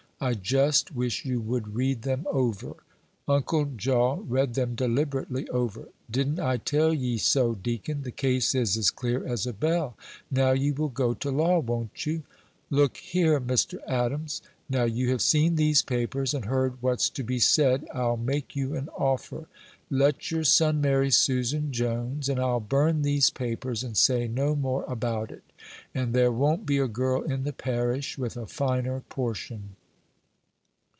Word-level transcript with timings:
I 0.23 0.35
just 0.35 0.93
wish 0.93 1.25
you 1.25 1.41
would 1.41 1.73
read 1.73 2.03
them 2.03 2.27
over." 2.29 2.75
Uncle 3.27 3.65
Jaw 3.75 4.21
read 4.27 4.53
them 4.53 4.75
deliberately 4.75 5.47
over. 5.49 5.87
"Didn't 6.11 6.39
I 6.39 6.57
tell 6.57 6.93
ye 6.93 7.17
so, 7.17 7.55
deacon? 7.55 8.03
The 8.03 8.11
case 8.11 8.53
is 8.53 8.77
as 8.77 8.91
clear 8.91 9.25
as 9.25 9.47
a 9.47 9.51
bell: 9.53 9.97
now 10.29 10.51
ye 10.51 10.73
will 10.73 10.89
go 10.89 11.15
to 11.15 11.31
law, 11.31 11.57
won't 11.57 12.05
you?" 12.05 12.21
"Look 12.69 12.97
here, 12.97 13.41
Mr. 13.41 13.79
Adams; 13.87 14.43
now 14.69 14.83
you 14.83 15.09
have 15.09 15.23
seen 15.23 15.55
these 15.55 15.81
papers, 15.81 16.35
and 16.35 16.45
heard 16.45 16.83
what's 16.83 17.09
to 17.09 17.23
be 17.23 17.39
said, 17.39 17.87
I'll 17.91 18.15
make 18.15 18.55
you 18.55 18.75
an 18.75 18.89
offer. 18.95 19.47
Let 19.89 20.29
your 20.29 20.43
son 20.43 20.81
marry 20.81 21.09
Susan 21.09 21.71
Jones, 21.71 22.29
and 22.29 22.39
I'll 22.39 22.59
burn 22.59 23.01
these 23.01 23.31
papers 23.31 23.83
and 23.83 23.97
say 23.97 24.27
no 24.27 24.55
more 24.55 24.83
about 24.83 25.31
it, 25.31 25.45
and 25.95 26.13
there 26.13 26.31
won't 26.31 26.67
be 26.67 26.77
a 26.77 26.87
girl 26.87 27.23
in 27.23 27.43
the 27.43 27.53
parish 27.53 28.19
with 28.19 28.37
a 28.37 28.45
finer 28.45 28.99
portion." 29.09 29.77